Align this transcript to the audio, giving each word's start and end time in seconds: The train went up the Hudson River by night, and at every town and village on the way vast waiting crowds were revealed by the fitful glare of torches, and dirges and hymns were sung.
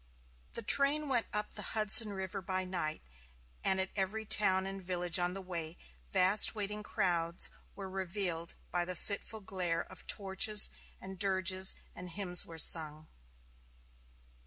The 0.53 0.63
train 0.63 1.09
went 1.09 1.27
up 1.31 1.53
the 1.53 1.61
Hudson 1.77 2.11
River 2.11 2.41
by 2.41 2.63
night, 2.65 3.03
and 3.63 3.79
at 3.79 3.91
every 3.95 4.25
town 4.25 4.65
and 4.65 4.81
village 4.81 5.19
on 5.19 5.35
the 5.35 5.43
way 5.43 5.77
vast 6.11 6.55
waiting 6.55 6.81
crowds 6.81 7.51
were 7.75 7.87
revealed 7.87 8.55
by 8.71 8.83
the 8.83 8.95
fitful 8.95 9.41
glare 9.41 9.83
of 9.83 10.07
torches, 10.07 10.71
and 10.99 11.19
dirges 11.19 11.75
and 11.93 12.09
hymns 12.09 12.47
were 12.47 12.57
sung. 12.57 13.09